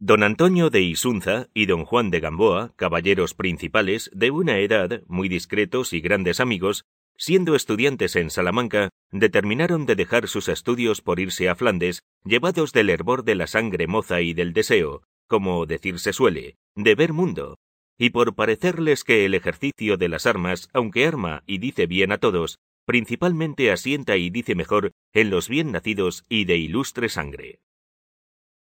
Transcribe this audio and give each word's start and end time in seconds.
Don 0.00 0.22
Antonio 0.22 0.70
de 0.70 0.80
Isunza 0.80 1.48
y 1.54 1.66
don 1.66 1.84
Juan 1.84 2.10
de 2.10 2.20
Gamboa, 2.20 2.72
caballeros 2.76 3.34
principales 3.34 4.12
de 4.14 4.30
una 4.30 4.60
edad, 4.60 5.02
muy 5.08 5.28
discretos 5.28 5.92
y 5.92 6.00
grandes 6.00 6.38
amigos, 6.38 6.84
siendo 7.16 7.56
estudiantes 7.56 8.14
en 8.14 8.30
Salamanca, 8.30 8.90
determinaron 9.10 9.86
de 9.86 9.96
dejar 9.96 10.28
sus 10.28 10.48
estudios 10.48 11.00
por 11.00 11.18
irse 11.18 11.48
a 11.48 11.56
Flandes, 11.56 12.04
llevados 12.24 12.72
del 12.72 12.90
hervor 12.90 13.24
de 13.24 13.34
la 13.34 13.48
sangre 13.48 13.88
moza 13.88 14.20
y 14.20 14.34
del 14.34 14.52
deseo, 14.52 15.02
como 15.26 15.66
decirse 15.66 16.12
suele, 16.12 16.54
de 16.76 16.94
ver 16.94 17.12
mundo, 17.12 17.56
y 17.98 18.10
por 18.10 18.36
parecerles 18.36 19.02
que 19.02 19.24
el 19.24 19.34
ejercicio 19.34 19.96
de 19.96 20.08
las 20.08 20.26
armas, 20.26 20.68
aunque 20.72 21.06
arma 21.08 21.42
y 21.44 21.58
dice 21.58 21.86
bien 21.86 22.12
a 22.12 22.18
todos, 22.18 22.58
principalmente 22.86 23.72
asienta 23.72 24.16
y 24.16 24.30
dice 24.30 24.54
mejor 24.54 24.92
en 25.12 25.30
los 25.30 25.48
bien 25.48 25.72
nacidos 25.72 26.24
y 26.28 26.44
de 26.44 26.56
ilustre 26.56 27.08
sangre. 27.08 27.58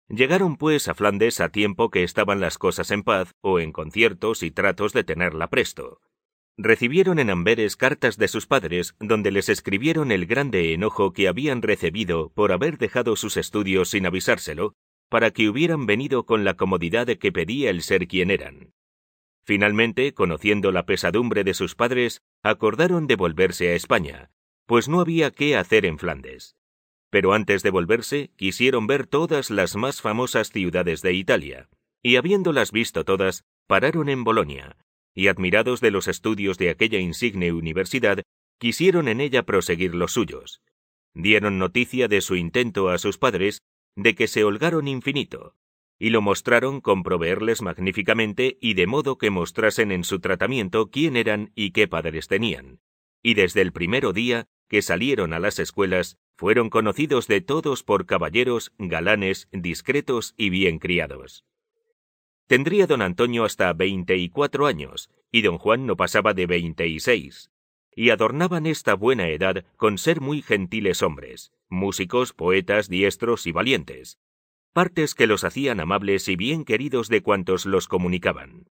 Llegaron 0.09 0.57
pues 0.57 0.89
a 0.89 0.95
Flandes 0.95 1.39
a 1.41 1.51
tiempo 1.51 1.91
que 1.91 2.03
estaban 2.03 2.41
las 2.41 2.57
cosas 2.57 2.91
en 2.91 3.03
paz 3.03 3.35
o 3.43 3.61
en 3.61 3.73
conciertos 3.73 4.43
y 4.43 4.51
tratos 4.51 4.95
de 4.95 5.05
tenerla 5.05 5.51
presto. 5.51 6.01
Recibieron 6.57 7.19
en 7.19 7.29
Amberes 7.29 7.77
cartas 7.77 8.17
de 8.17 8.27
sus 8.27 8.47
padres 8.47 8.97
donde 8.99 9.31
les 9.31 9.51
escribieron 9.51 10.11
el 10.11 10.25
grande 10.25 10.73
enojo 10.73 11.13
que 11.13 11.29
habían 11.29 11.61
recibido 11.61 12.31
por 12.31 12.53
haber 12.53 12.79
dejado 12.79 13.17
sus 13.17 13.37
estudios 13.37 13.91
sin 13.91 14.07
avisárselo, 14.07 14.75
para 15.11 15.31
que 15.31 15.49
hubieran 15.49 15.85
venido 15.85 16.25
con 16.25 16.43
la 16.43 16.55
comodidad 16.55 17.07
de 17.07 17.19
que 17.19 17.31
pedía 17.31 17.69
el 17.69 17.83
ser 17.83 18.09
quien 18.09 18.31
eran. 18.31 18.73
Finalmente, 19.45 20.15
conociendo 20.15 20.73
la 20.73 20.85
pesadumbre 20.85 21.45
de 21.45 21.55
sus 21.55 21.75
padres, 21.75 22.23
acordaron 22.43 23.07
de 23.07 23.17
volverse 23.17 23.69
a 23.69 23.75
España, 23.75 24.31
pues 24.67 24.89
no 24.89 25.01
había 25.01 25.31
qué 25.31 25.57
hacer 25.57 25.85
en 25.85 25.99
Flandes 25.99 26.58
pero 27.11 27.33
antes 27.33 27.63
de 27.63 27.71
volverse 27.71 28.31
quisieron 28.37 28.87
ver 28.87 29.07
todas 29.07 29.51
las 29.51 29.77
más 29.77 30.01
famosas 30.01 30.51
ciudades 30.51 31.03
de 31.03 31.15
Italia, 31.15 31.69
y 32.03 32.17
habiéndolas 32.17 32.73
visto 32.73 33.05
todas, 33.05 33.45
pararon 33.67 34.09
en 34.09 34.25
Bolonia, 34.25 34.77
y 35.15 35.29
admirados 35.29 35.81
de 35.81 35.91
los 35.91 36.09
estudios 36.09 36.59
de 36.59 36.71
aquella 36.71 36.99
insigne 36.99 37.53
universidad, 37.53 38.23
quisieron 38.59 39.09
en 39.09 39.21
ella 39.21 39.45
proseguir 39.45 39.95
los 39.95 40.13
suyos. 40.13 40.63
Dieron 41.15 41.59
noticia 41.59 42.09
de 42.09 42.21
su 42.21 42.37
intento 42.37 42.89
a 42.89 42.99
sus 42.99 43.19
padres, 43.19 43.63
de 43.97 44.15
que 44.15 44.29
se 44.29 44.45
holgaron 44.45 44.87
infinito, 44.87 45.55
y 45.99 46.11
lo 46.11 46.23
mostraron 46.23 46.81
con 46.81 47.03
proveerles 47.03 47.63
magníficamente 47.63 48.59
y 48.61 48.75
de 48.75 48.87
modo 48.87 49.19
que 49.19 49.31
mostrasen 49.31 49.91
en 49.91 50.05
su 50.05 50.21
tratamiento 50.21 50.91
quién 50.91 51.17
eran 51.17 51.51
y 51.57 51.73
qué 51.73 51.89
padres 51.89 52.29
tenían. 52.29 52.81
Y 53.23 53.35
desde 53.35 53.63
el 53.63 53.73
primero 53.73 54.13
día 54.13 54.47
que 54.69 54.83
salieron 54.83 55.33
a 55.33 55.39
las 55.39 55.59
escuelas, 55.59 56.19
fueron 56.37 56.71
conocidos 56.71 57.27
de 57.27 57.41
todos 57.41 57.83
por 57.83 58.07
caballeros, 58.07 58.73
galanes, 58.79 59.49
discretos 59.51 60.35
y 60.37 60.51
bien 60.51 60.79
criados. 60.79 61.45
Tendría 62.47 62.87
don 62.87 63.03
Antonio 63.03 63.45
hasta 63.45 63.73
veinte 63.73 64.17
y 64.17 64.29
cuatro 64.29 64.67
años, 64.67 65.11
y 65.31 65.43
don 65.43 65.59
Juan 65.59 65.87
no 65.87 65.97
pasaba 65.97 66.33
de 66.33 66.47
veinte 66.47 66.87
y 66.87 67.01
seis, 67.01 67.51
y 67.95 68.11
adornaban 68.11 68.67
esta 68.67 68.95
buena 68.95 69.29
edad 69.29 69.65
con 69.77 69.99
ser 69.99 70.21
muy 70.21 70.41
gentiles 70.41 71.03
hombres, 71.03 71.53
músicos, 71.69 72.33
poetas, 72.33 72.89
diestros 72.89 73.47
y 73.47 73.53
valientes, 73.53 74.19
partes 74.73 75.15
que 75.15 75.27
los 75.27 75.45
hacían 75.45 75.81
amables 75.81 76.29
y 76.29 76.37
bien 76.37 76.65
queridos 76.65 77.09
de 77.09 77.23
cuantos 77.23 77.67
los 77.67 77.89
comunicaban. 77.89 78.69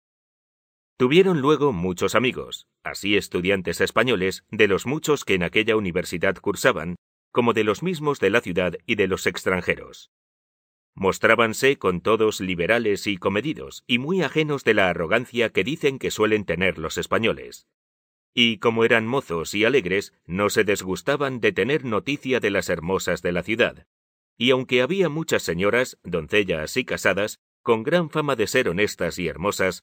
Tuvieron 0.97 1.41
luego 1.41 1.73
muchos 1.73 2.15
amigos, 2.15 2.69
así 2.85 3.17
estudiantes 3.17 3.81
españoles, 3.81 4.45
de 4.51 4.69
los 4.69 4.87
muchos 4.87 5.25
que 5.25 5.35
en 5.35 5.43
aquella 5.43 5.77
universidad 5.77 6.37
cursaban, 6.37 6.95
como 7.33 7.53
de 7.53 7.65
los 7.65 7.83
mismos 7.83 8.21
de 8.21 8.31
la 8.31 8.41
ciudad 8.41 8.77
y 8.87 8.95
de 8.95 9.09
los 9.09 9.27
extranjeros. 9.27 10.13
Mostrábanse 10.95 11.79
con 11.79 12.01
todos 12.01 12.41
liberales 12.41 13.09
y 13.09 13.17
comedidos, 13.17 13.83
y 13.89 13.99
muy 13.99 14.23
ajenos 14.23 14.63
de 14.63 14.75
la 14.75 14.89
arrogancia 14.89 15.51
que 15.51 15.65
dicen 15.65 15.99
que 15.99 16.13
suelen 16.13 16.45
tener 16.45 16.79
los 16.79 16.97
españoles. 16.97 17.67
Y 18.33 18.59
como 18.59 18.85
eran 18.85 19.05
mozos 19.05 19.53
y 19.55 19.65
alegres, 19.65 20.15
no 20.27 20.49
se 20.49 20.63
desgustaban 20.63 21.41
de 21.41 21.51
tener 21.51 21.85
noticia 21.85 22.39
de 22.39 22.51
las 22.51 22.69
hermosas 22.69 23.23
de 23.23 23.33
la 23.33 23.43
ciudad. 23.43 23.87
Y 24.37 24.51
aunque 24.51 24.83
había 24.83 25.09
muchas 25.09 25.43
señoras, 25.43 25.99
doncellas 26.05 26.77
y 26.77 26.85
casadas, 26.85 27.41
con 27.63 27.83
gran 27.83 28.11
fama 28.11 28.37
de 28.37 28.47
ser 28.47 28.69
honestas 28.69 29.19
y 29.19 29.27
hermosas, 29.27 29.83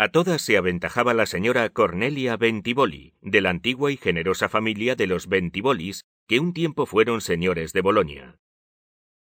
a 0.00 0.08
todas 0.08 0.40
se 0.40 0.56
aventajaba 0.56 1.12
la 1.12 1.26
señora 1.26 1.68
Cornelia 1.68 2.38
Bentiboli, 2.38 3.12
de 3.20 3.42
la 3.42 3.50
antigua 3.50 3.92
y 3.92 3.98
generosa 3.98 4.48
familia 4.48 4.94
de 4.96 5.06
los 5.06 5.28
Bentibolis, 5.28 6.06
que 6.26 6.40
un 6.40 6.54
tiempo 6.54 6.86
fueron 6.86 7.20
señores 7.20 7.74
de 7.74 7.82
Bolonia. 7.82 8.38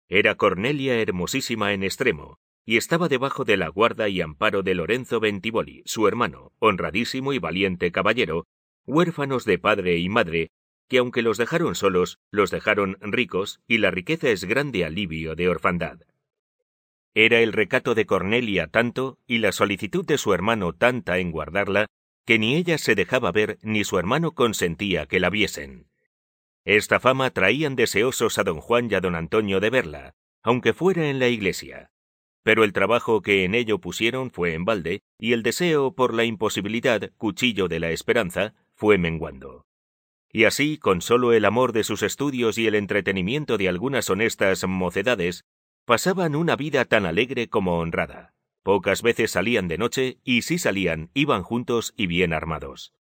Era 0.09 0.35
Cornelia 0.35 1.01
hermosísima 1.01 1.73
en 1.73 1.81
extremo, 1.81 2.37
y 2.67 2.77
estaba 2.77 3.07
debajo 3.07 3.45
de 3.45 3.57
la 3.57 3.69
guarda 3.69 4.09
y 4.09 4.21
amparo 4.21 4.61
de 4.61 4.75
Lorenzo 4.75 5.19
Bentiboli, 5.19 5.81
su 5.85 6.07
hermano, 6.07 6.51
honradísimo 6.59 7.33
y 7.33 7.39
valiente 7.39 7.91
caballero, 7.91 8.45
huérfanos 8.85 9.45
de 9.45 9.57
padre 9.57 9.97
y 9.97 10.07
madre, 10.07 10.51
que 10.87 10.99
aunque 10.99 11.23
los 11.23 11.39
dejaron 11.39 11.73
solos, 11.73 12.19
los 12.29 12.51
dejaron 12.51 12.95
ricos, 13.01 13.59
y 13.67 13.79
la 13.79 13.89
riqueza 13.89 14.29
es 14.29 14.45
grande 14.45 14.85
alivio 14.85 15.33
de 15.33 15.49
orfandad. 15.49 16.01
Era 17.13 17.39
el 17.39 17.53
recato 17.53 17.95
de 17.95 18.05
Cornelia 18.05 18.67
tanto 18.67 19.17
y 19.25 19.39
la 19.39 19.51
solicitud 19.51 20.05
de 20.05 20.17
su 20.17 20.33
hermano 20.33 20.73
tanta 20.73 21.17
en 21.17 21.31
guardarla, 21.31 21.87
que 22.25 22.37
ni 22.37 22.55
ella 22.55 22.77
se 22.77 22.95
dejaba 22.95 23.31
ver 23.31 23.57
ni 23.61 23.83
su 23.83 23.97
hermano 23.97 24.33
consentía 24.33 25.07
que 25.07 25.19
la 25.19 25.29
viesen. 25.29 25.87
Esta 26.65 26.99
fama 26.99 27.31
traían 27.31 27.75
deseosos 27.75 28.37
a 28.37 28.43
don 28.43 28.61
Juan 28.61 28.89
y 28.91 28.93
a 28.93 29.01
don 29.01 29.15
Antonio 29.15 29.59
de 29.59 29.71
verla, 29.71 30.13
aunque 30.43 30.73
fuera 30.73 31.09
en 31.09 31.17
la 31.17 31.27
iglesia. 31.27 31.91
Pero 32.43 32.63
el 32.63 32.73
trabajo 32.73 33.21
que 33.21 33.43
en 33.43 33.55
ello 33.55 33.79
pusieron 33.79 34.29
fue 34.29 34.53
en 34.53 34.65
balde, 34.65 35.01
y 35.17 35.33
el 35.33 35.43
deseo 35.43 35.93
por 35.95 36.13
la 36.13 36.25
imposibilidad, 36.25 37.11
cuchillo 37.17 37.67
de 37.67 37.79
la 37.79 37.91
esperanza, 37.91 38.53
fue 38.75 38.97
menguando. 38.97 39.65
Y 40.31 40.43
así, 40.43 40.77
con 40.77 41.01
solo 41.01 41.33
el 41.33 41.45
amor 41.45 41.73
de 41.73 41.83
sus 41.83 42.03
estudios 42.03 42.57
y 42.59 42.67
el 42.67 42.75
entretenimiento 42.75 43.57
de 43.57 43.67
algunas 43.67 44.09
honestas 44.09 44.63
mocedades, 44.67 45.43
pasaban 45.89 46.35
una 46.35 46.55
vida 46.55 46.85
tan 46.85 47.07
alegre 47.07 47.47
como 47.49 47.79
honrada. 47.79 48.35
Pocas 48.61 49.01
veces 49.01 49.31
salían 49.31 49.67
de 49.67 49.79
noche 49.79 50.19
y 50.23 50.43
si 50.43 50.59
salían 50.59 51.09
iban 51.15 51.41
juntos 51.41 51.95
y 51.97 52.05
bien 52.05 52.31
armados. 52.31 52.93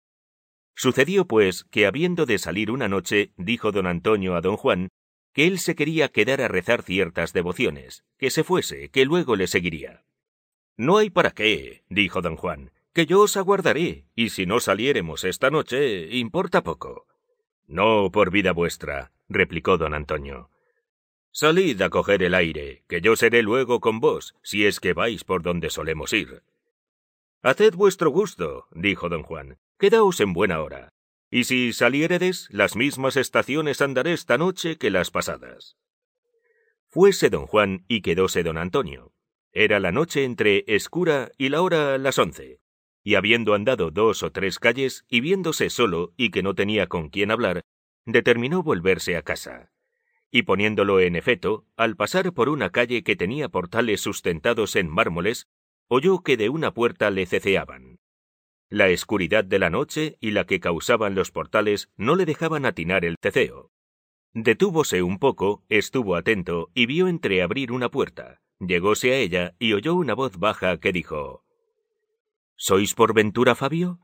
Sucedió, 0.76 1.26
pues, 1.26 1.64
que 1.64 1.86
habiendo 1.86 2.26
de 2.26 2.38
salir 2.38 2.70
una 2.70 2.86
noche, 2.86 3.32
dijo 3.36 3.72
don 3.72 3.88
Antonio 3.88 4.36
a 4.36 4.40
don 4.40 4.56
Juan, 4.56 4.88
que 5.32 5.48
él 5.48 5.58
se 5.58 5.74
quería 5.74 6.10
quedar 6.10 6.40
a 6.40 6.46
rezar 6.46 6.84
ciertas 6.84 7.32
devociones, 7.32 8.04
que 8.18 8.30
se 8.30 8.44
fuese, 8.44 8.88
que 8.90 9.04
luego 9.04 9.34
le 9.34 9.48
seguiría. 9.48 10.04
No 10.76 10.98
hay 10.98 11.10
para 11.10 11.32
qué, 11.32 11.82
dijo 11.88 12.22
don 12.22 12.36
Juan, 12.36 12.70
que 12.92 13.04
yo 13.04 13.20
os 13.20 13.36
aguardaré, 13.36 14.06
y 14.14 14.28
si 14.28 14.46
no 14.46 14.60
saliéremos 14.60 15.24
esta 15.24 15.50
noche, 15.50 16.16
importa 16.16 16.62
poco. 16.62 17.08
No, 17.66 18.12
por 18.12 18.30
vida 18.30 18.52
vuestra, 18.52 19.10
replicó 19.28 19.76
don 19.76 19.92
Antonio. 19.92 20.50
Salid 21.38 21.82
a 21.82 21.90
coger 21.90 22.22
el 22.22 22.32
aire, 22.32 22.82
que 22.88 23.02
yo 23.02 23.14
seré 23.14 23.42
luego 23.42 23.78
con 23.78 24.00
vos, 24.00 24.34
si 24.42 24.64
es 24.64 24.80
que 24.80 24.94
vais 24.94 25.22
por 25.22 25.42
donde 25.42 25.68
solemos 25.68 26.14
ir. 26.14 26.42
Haced 27.42 27.74
vuestro 27.74 28.08
gusto, 28.08 28.68
dijo 28.70 29.10
don 29.10 29.22
Juan, 29.22 29.58
quedaos 29.78 30.18
en 30.20 30.32
buena 30.32 30.62
hora. 30.62 30.94
Y 31.30 31.44
si 31.44 31.74
saliéredes, 31.74 32.48
las 32.50 32.74
mismas 32.74 33.18
estaciones 33.18 33.82
andaré 33.82 34.14
esta 34.14 34.38
noche 34.38 34.78
que 34.78 34.90
las 34.90 35.10
pasadas. 35.10 35.76
Fuese 36.86 37.28
don 37.28 37.46
Juan 37.46 37.84
y 37.86 38.00
quedóse 38.00 38.42
don 38.42 38.56
Antonio. 38.56 39.12
Era 39.52 39.78
la 39.78 39.92
noche 39.92 40.24
entre 40.24 40.64
escura 40.66 41.32
y 41.36 41.50
la 41.50 41.60
hora 41.60 41.98
las 41.98 42.18
once, 42.18 42.60
y 43.04 43.14
habiendo 43.14 43.52
andado 43.52 43.90
dos 43.90 44.22
o 44.22 44.32
tres 44.32 44.58
calles 44.58 45.04
y 45.06 45.20
viéndose 45.20 45.68
solo 45.68 46.14
y 46.16 46.30
que 46.30 46.42
no 46.42 46.54
tenía 46.54 46.86
con 46.86 47.10
quién 47.10 47.30
hablar, 47.30 47.60
determinó 48.06 48.62
volverse 48.62 49.18
a 49.18 49.22
casa 49.22 49.70
y 50.30 50.42
poniéndolo 50.42 51.00
en 51.00 51.16
efecto, 51.16 51.64
al 51.76 51.96
pasar 51.96 52.32
por 52.32 52.48
una 52.48 52.70
calle 52.70 53.02
que 53.02 53.16
tenía 53.16 53.48
portales 53.48 54.00
sustentados 54.00 54.76
en 54.76 54.88
mármoles, 54.88 55.48
oyó 55.88 56.22
que 56.22 56.36
de 56.36 56.48
una 56.48 56.74
puerta 56.74 57.10
le 57.10 57.26
ceceaban. 57.26 57.98
La 58.68 58.88
escuridad 58.88 59.44
de 59.44 59.58
la 59.60 59.70
noche 59.70 60.16
y 60.20 60.32
la 60.32 60.44
que 60.44 60.58
causaban 60.58 61.14
los 61.14 61.30
portales 61.30 61.90
no 61.96 62.16
le 62.16 62.26
dejaban 62.26 62.66
atinar 62.66 63.04
el 63.04 63.16
ceceo. 63.22 63.70
Detúvose 64.34 65.02
un 65.02 65.18
poco, 65.18 65.64
estuvo 65.68 66.16
atento 66.16 66.70
y 66.74 66.86
vio 66.86 67.08
entreabrir 67.08 67.72
una 67.72 67.90
puerta. 67.90 68.42
Llegóse 68.58 69.12
a 69.12 69.16
ella 69.16 69.54
y 69.58 69.72
oyó 69.74 69.94
una 69.94 70.14
voz 70.14 70.38
baja 70.38 70.78
que 70.78 70.92
dijo 70.92 71.44
¿Sois 72.56 72.94
por 72.94 73.14
ventura 73.14 73.54
Fabio? 73.54 74.00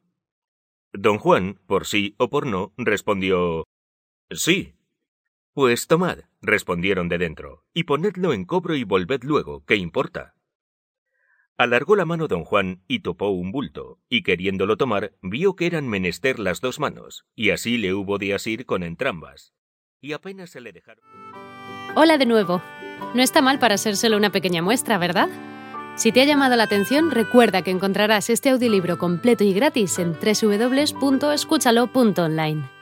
Don 0.93 1.19
Juan, 1.19 1.59
por 1.67 1.87
sí 1.87 2.15
o 2.19 2.31
por 2.31 2.47
no, 2.47 2.73
respondió 2.77 3.65
Sí. 4.31 4.75
Pues 5.55 5.87
tomad, 5.87 6.21
respondieron 6.41 7.11
de 7.11 7.19
dentro, 7.19 7.67
y 7.75 7.85
ponedlo 7.85 8.33
en 8.33 8.47
cobro 8.47 8.75
y 8.75 8.85
volved 8.85 9.23
luego, 9.23 9.67
¿qué 9.67 9.77
importa? 9.77 10.35
Alargó 11.59 11.95
la 11.95 12.07
mano 12.07 12.27
don 12.27 12.45
Juan 12.45 12.83
y 12.89 13.01
topó 13.01 13.29
un 13.29 13.53
bulto, 13.53 14.01
y 14.09 14.23
queriéndolo 14.23 14.79
tomar, 14.79 15.13
vio 15.21 15.55
que 15.55 15.67
eran 15.67 15.87
menester 15.87 16.39
las 16.39 16.63
dos 16.63 16.81
manos, 16.81 17.27
y 17.35 17.51
así 17.51 17.77
le 17.77 17.93
hubo 17.93 18.17
de 18.17 18.33
asir 18.33 18.65
con 18.65 18.83
entrambas. 18.83 19.53
Y 20.01 20.15
apenas 20.15 20.49
se 20.49 20.63
le 20.63 20.73
dejaron. 20.73 21.05
Hola 21.97 22.17
de 22.17 22.25
nuevo. 22.25 22.63
No 23.15 23.23
está 23.23 23.43
mal 23.43 23.59
para 23.59 23.77
ser 23.77 23.97
solo 23.97 24.17
una 24.17 24.33
pequeña 24.33 24.63
muestra, 24.63 24.97
¿verdad? 24.97 25.29
Si 25.97 26.13
te 26.13 26.23
ha 26.23 26.25
llamado 26.25 26.57
la 26.57 26.63
atención, 26.63 27.11
recuerda 27.11 27.61
que 27.61 27.71
encontrarás 27.71 28.31
este 28.31 28.49
audiolibro 28.49 28.97
completo 28.97 29.45
y 29.45 29.53
gratis 29.53 29.99
en 29.99 30.15
www.escúchalo.online. 30.15 32.82